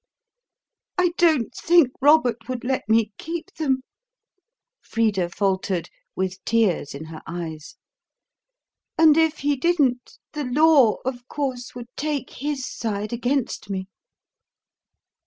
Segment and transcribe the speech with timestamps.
[0.97, 3.83] "I don't think Robert would let me keep them,"
[4.81, 7.75] Frida faltered, with tears in her eyes;
[8.97, 13.89] "and if he didn't, the law, of course, would take his side against me."